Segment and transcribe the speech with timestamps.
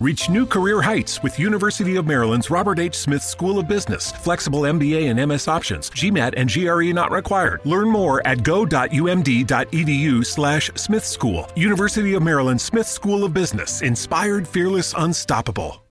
[0.00, 2.94] Reach new career heights with University of Maryland's Robert H.
[2.94, 4.12] Smith School of Business.
[4.12, 5.90] Flexible MBA and MS options.
[5.90, 7.60] GMAT and GRE not required.
[7.64, 11.48] Learn more at go.umd.edu slash Smith School.
[11.56, 13.82] University of Maryland Smith School of Business.
[13.82, 15.82] Inspired, fearless, unstoppable.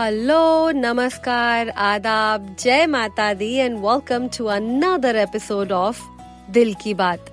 [0.00, 6.00] Hello, namaskar, adab, jai माता दी and welcome to another episode of
[6.50, 7.24] Dil Ki Baat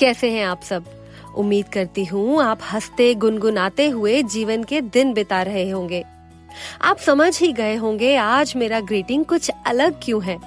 [0.00, 0.84] कैसे हैं आप सब?
[1.36, 6.04] उम्मीद करती हूँ आप हँसते गुनगुनाते हुए जीवन के दिन बिता रहे होंगे।
[6.82, 10.38] आप समझ ही गए होंगे आज मेरा ग्रीटिंग कुछ अलग क्यों है।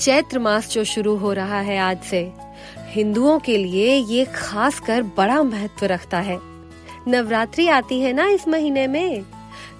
[0.00, 2.32] चैत्र मास जो शुरू हो रहा है आज से
[2.78, 6.38] हिंदुओं के लिए ये खास कर बड़ा महत्व रखता है।
[7.08, 9.24] नवरात्रि आती है ना इस महीने में?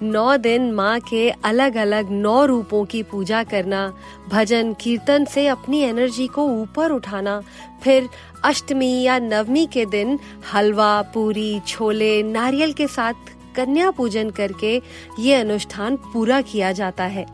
[0.03, 3.93] नौ दिन माँ के अलग अलग नौ रूपों की पूजा करना,
[4.29, 7.41] भजन कीर्तन से अपनी एनर्जी को ऊपर उठाना,
[7.83, 8.09] फिर
[8.43, 10.19] अष्टमी या नवमी के दिन
[10.53, 13.13] हलवा, पूरी, छोले, नारियल के साथ
[13.55, 14.81] कन्या पूजन करके
[15.19, 17.25] ये अनुष्ठान पूरा किया जाता है।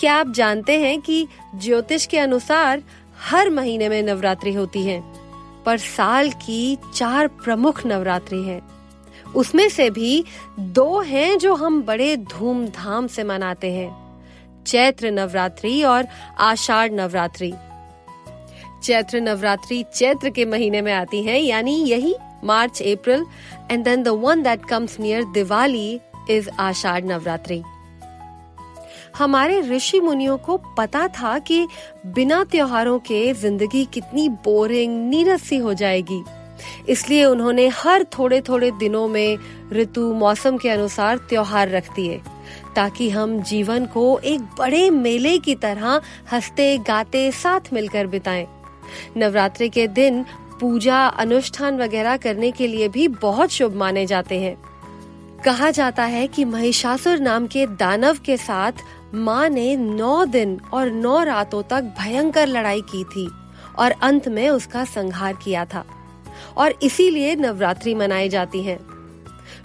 [0.00, 2.82] क्या आप जानते हैं कि ज्योतिष के अनुसार
[3.30, 5.02] हर महीने में नवरात्रि होती है,
[5.66, 8.60] पर साल की चार प्रमुख नवरात्रि हैं।
[9.36, 10.24] उसमें से भी
[10.60, 14.04] दो हैं जो हम बड़े धूमधाम से मनाते हैं।
[14.66, 16.06] चैत्र नवरात्रि और
[16.40, 17.52] आषाढ़ नवरात्रि।
[18.82, 23.26] चैत्र नवरात्रि चैत्र के महीने में आती है, यानी यही March, April
[23.70, 27.62] and then the one that comes near Diwali is Ashadh Navratri.
[29.18, 31.66] हमारे ऋषि मुनियों को पता था कि
[32.06, 36.22] बिना त्योहारों के ज़िंदगी कितनी बोरिंग नीरस सी हो जाएगी।
[36.88, 39.38] इसलिए उन्होंने हर थोड़े थोड़े दिनों में
[39.72, 42.20] ऋतु मौसम के अनुसार त्योहार रख दिए,
[42.76, 46.00] ताकि हम जीवन को एक बड़े मेले की तरह
[46.32, 48.46] हँसते, गाते, साथ मिलकर बिताएँ।
[49.16, 50.24] नवरात्रि के दिन
[50.60, 54.56] पूजा, अनुष्ठान वगैरह करने के लिए भी बहुत शुभ माने जाते हैं
[55.44, 58.72] कहा जाता है कि महिषासुर नाम के दानव के साथ
[59.14, 63.30] माँ ने नौ दिन और नौ रातों तक भयंकर लड़ाई की थी
[63.78, 65.84] और अंत में उसका संहार किया था
[66.56, 68.78] और इसीलिए नवरात्रि मनाई जाती है।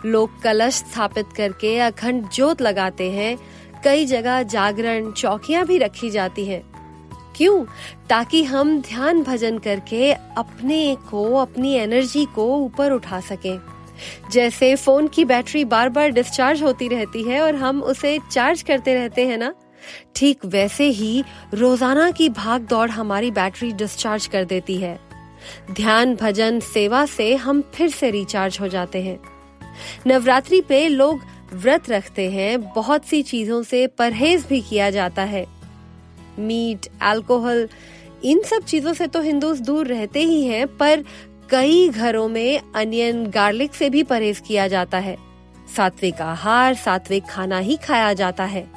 [0.06, 3.38] लोग कलश स्थापित करके अखंड जोत लगाते हैं।
[3.84, 6.64] कई जगह जागरण चौकियाँ भी रखी जाती हैं।
[7.36, 7.66] क्यों?
[8.10, 13.60] ताकि हम ध्यान भजन करके अपने को, अपनी एनर्जी को ऊपर उठा सकें।
[14.32, 18.94] जैसे फ़ोन की बैटरी बार बार डिस्चार्ज होती रहती है और हम उसे चार्ज करते
[18.94, 19.54] रहते हैं ना?
[20.16, 21.24] ठीक वैसे ही
[21.54, 25.09] रोज़ाना की भाग दौड़ हमारी बैटरी डिस्चार्ज कर देती है।
[25.72, 29.20] ध्यान, भजन, सेवा से हम फिर से रिचार्ज हो जाते हैं।
[30.08, 31.22] नवरात्रि पे लोग
[31.54, 35.46] व्रत रखते हैं, बहुत सी चीज़ों से परहेज भी किया जाता है।
[36.40, 37.70] मीट अल्कोहल
[38.24, 41.04] इन सब चीज़ों से तो हिंदूस दूर रहते ही हैं, पर
[41.50, 45.18] कई घरों में अनियन गार्लिक से भी परहेज किया जाता है।
[45.78, 48.68] सात्विक आहार, सात्विक खाना ही खाया जाता है।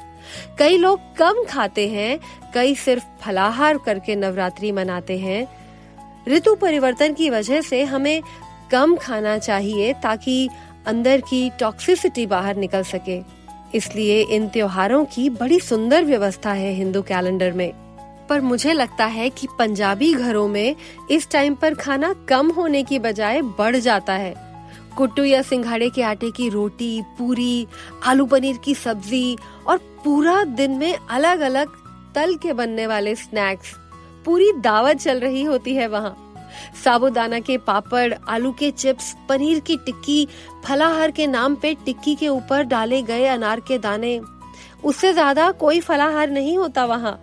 [0.59, 2.19] कई लोग कम खाते हैं,
[2.53, 5.62] कई सिर्फ़ फलाहार करके नवरात्रि मनाते हैं
[6.27, 8.21] ऋतु परिवर्तन की वजह से हमें
[8.71, 10.49] कम खाना चाहिए ताकि
[10.85, 13.21] अंदर की टॉक्सिसिटी बाहर निकल सके।
[13.75, 17.71] इसलिए इन त्योहारों की बड़ी सुंदर व्यवस्था है हिंदू कैलेंडर में।
[18.29, 20.75] पर मुझे लगता है कि पंजाबी घरों में
[21.11, 24.35] इस टाइम पर खाना कम होने की बजाय बढ़ जाता है।
[24.97, 27.67] कुट्टू या सिंघाड़े के आटे की रोटी, पूरी,
[28.05, 31.67] आलू पनीर की सब्ज़ी और पूरा दिन में अलग अलग
[32.15, 33.75] तल के बनने वाले स्नैक्स
[34.25, 36.15] पूरी दावत चल रही होती है वहाँ।
[36.83, 40.27] साबुदाना के पापड़, आलू के चिप्स, पनीर की टिक्की,
[40.65, 44.19] फलाहार के नाम पे टिक्की के ऊपर डाले गए अनार के दाने।
[44.83, 47.19] उससे ज़्यादा कोई फलाहार नहीं होता वहाँ।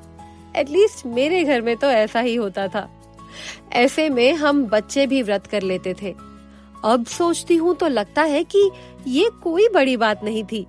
[0.56, 2.89] एटलीस्ट मेरे घर में तो ऐसा ही होता था।
[3.72, 6.15] ऐसे में हम बच्चे भी व्रत कर लेते थे।
[6.84, 8.71] अब सोचती हूँ तो लगता है कि
[9.06, 10.66] ये कोई बड़ी बात नहीं थी।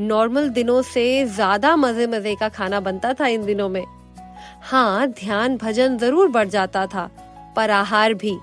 [0.00, 3.84] नॉर्मल दिनों से ज़्यादा मज़े मज़े का खाना बनता था इन दिनों में।
[4.62, 7.10] हाँ ध्यान, भजन ज़रूर बढ़ जाता था,
[7.56, 8.38] पर आहार भी।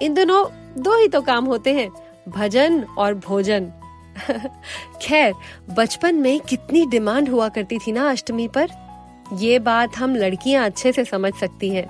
[0.00, 0.46] इन दोनों
[0.82, 1.90] दो ही तो काम होते हैं,
[2.28, 3.72] भजन और भोजन।
[5.02, 5.34] खैर,
[5.70, 8.68] बचपन में कितनी डिमांड हुआ करती थी ना अष्टमी पर?
[9.32, 11.86] ये बात हम लड़कियाँ अच्छे से समझ सकती हैं।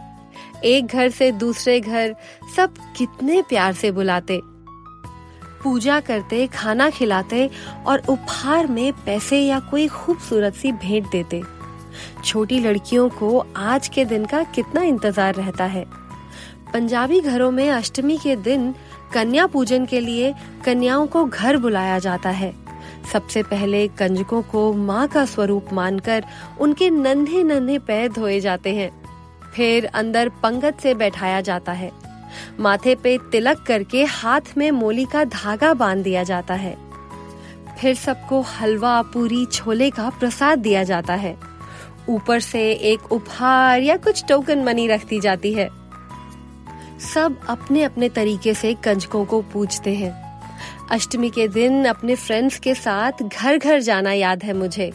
[0.65, 2.15] एक घर से दूसरे घर
[2.57, 4.41] सब कितने प्यार से बुलाते।
[5.63, 7.51] पूजा करते, खाना खिलाते
[7.87, 11.62] और उपहार में पैसे या कोई खूबसूरत सी भेंट देते।
[12.25, 15.85] छोटी लड़कियों को आज के दिन का कितना इंतज़ार रहता है।
[16.73, 18.75] पंजाबी घरों में अष्टमी के दिन
[19.15, 20.35] कन्या पूजन के लिए
[20.65, 22.53] कन्याओं को घर बुलाया जाता है।
[23.13, 26.25] सबसे पहले कंजकों को माँ का स्वरूप मानकर
[26.61, 28.91] उनके नन्हे नन्हे पैर धोए जाते हैं।
[29.55, 31.91] फिर अंदर पंगत से बैठाया जाता है।
[32.61, 36.77] माथे पे तिलक करके हाथ में मोली का धागा बाँध दिया जाता है।
[37.81, 41.37] फिर सबको हलवा, पूरी, छोले का प्रसाद दिया जाता है।
[42.09, 45.69] ऊपर से एक उपहार या कुछ टोकन मनी रख दी जाती है।
[47.15, 50.23] सब अपने अपने तरीके से कंजकों को पूछते हैं।
[50.91, 54.93] अष्टमी के दिन अपने फ्रेंड्स के साथ घर घर जाना याद है मुझे।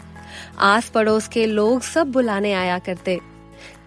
[0.59, 3.19] आस पड़ोस के लोग सब बुलाने आया करते।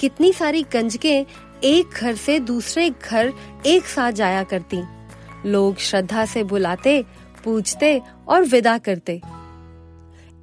[0.00, 1.25] कितनी सारी कंजकें
[1.64, 3.32] एक घर से दूसरे घर
[3.66, 4.82] एक साथ जाया करती।
[5.46, 7.05] लोग श्रद्धा से बुलाते
[7.44, 9.20] पूछते और विदा करते।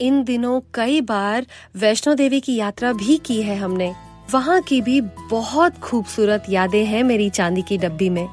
[0.02, 1.46] इन दिनों कई बार
[1.76, 3.94] वैष्णो देवी की यात्रा भी की है हमने।
[4.34, 8.28] वहाँ की भी बहुत खूबसूरत यादें हैं मेरी चांदी की डब्बी में।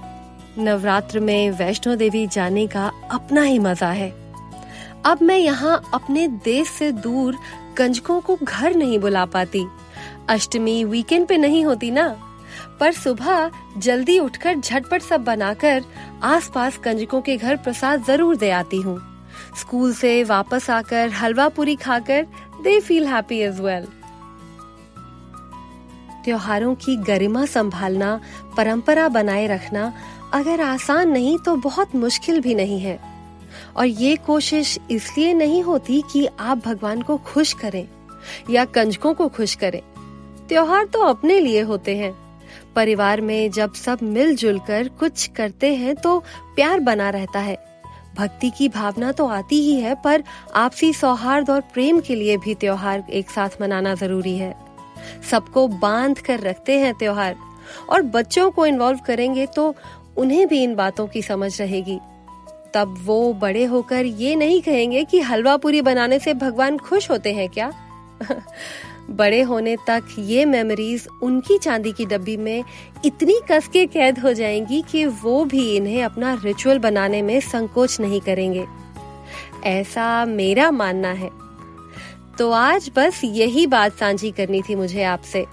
[0.59, 4.11] नवरात्र में वैष्णो देवी जाने का अपना ही मज़ा है।
[5.05, 7.39] अब मैं यहाँ अपने देश से दूर
[7.77, 9.65] कंजकों को घर नहीं बुला पाती।
[10.29, 12.09] अष्टमी वीकेंड पे नहीं होती ना?
[12.81, 15.85] पर सुबह जल्दी उठकर झटपट सब बनाकर
[16.23, 19.14] आसपास कंजकों के घर प्रसाद ज़रूर दे आती हूँ।
[19.61, 22.27] स्कूल से वापस आकर हलवा पूरी खाकर
[22.63, 23.87] they feel happy as well
[26.25, 28.21] त्योहारों की गरिमा संभालना,
[28.57, 29.93] परंपरा बनाए रखना
[30.35, 32.99] अगर आसान नहीं तो बहुत मुश्किल भी नहीं है।
[33.77, 37.89] और ये कोशिश इसलिए नहीं होती कि आप भगवान को खुश करें
[38.51, 39.81] या कंजकों को खुश करें।
[40.49, 42.13] त्योहार तो अपने लिए होते हैं।
[42.77, 46.19] परिवार में जब सब मिलजुल कर कुछ करते हैं तो
[46.55, 47.74] प्यार बना रहता है।
[48.15, 50.23] भक्ति की भावना तो आती ही है, पर
[50.55, 54.55] आपसी सौहार्द और प्रेम के लिए भी त्योहार एक साथ मनाना ज़रूरी है।
[55.31, 57.37] सबको बाँध कर रखते हैं त्योहार,
[57.91, 59.75] और बच्चों को इन्वॉल्व करेंगे तो
[60.17, 61.99] उन्हें भी इन बातों की समझ रहेगी।
[62.75, 67.33] तब वो बड़े होकर ये नहीं कहेंगे कि हलवा पूरी बनाने से भगवान खुश होते
[67.33, 67.73] हैं क्या?
[69.11, 72.65] बड़े होने तक ये मेमोरीज उनकी चांदी की डब्बी में
[73.05, 78.01] इतनी कस के कैद हो जाएँगी कि वो भी इन्हें अपना रिचुअल बनाने में संकोच
[78.01, 78.67] नहीं करेंगे।
[79.65, 81.31] ऐसा मेरा मानना है।
[82.39, 85.47] तो आज बस यही बात साझी करनी थी मुझे आपसे।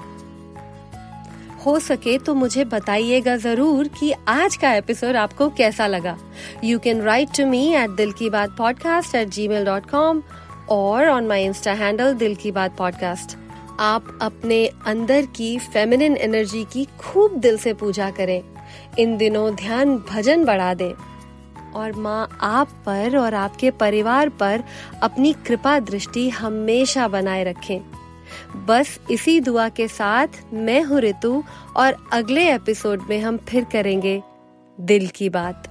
[1.65, 6.17] हो सके तो मुझे बताइएगा ज़रूर कि आज का एपिसोड आपको कैसा लगा।
[6.63, 10.23] You can write to me at Dil Ki Baat podcast at Gmail dot com
[10.71, 13.37] और on my Insta handle Dil Ki Baat podcast
[13.79, 18.41] आप अपने अंदर की फेमिनिन एनर्जी की खूब दिल से पूजा करें।
[18.99, 20.93] इन दिनों ध्यान भजन बढ़ा दें।
[21.73, 24.63] और माँ आप पर और आपके परिवार पर
[25.03, 27.79] अपनी कृपा दृष्टि हमेशा बनाए रखें।
[28.65, 31.43] बस इसी दुआ के साथ मैं हूँ ऋतु
[31.75, 34.23] और अगले एपिसोड में हम फिर करेंगे
[34.79, 35.70] दिल की बात।